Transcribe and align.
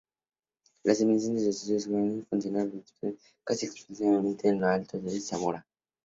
Las 0.83 0.99
emisiones 0.99 1.41
de 1.41 1.47
los 1.49 1.57
estudios 1.57 1.83
de 1.85 1.91
Görlitz 1.91 2.27
funcionaron 2.27 2.71
inicialmente 2.73 3.21
casi 3.45 3.67
exclusivamente 3.67 4.47
en 4.47 4.63
alto 4.63 4.99
sorabo. 5.19 5.63